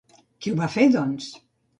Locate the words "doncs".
0.95-1.29